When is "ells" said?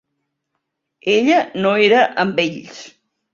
2.47-2.81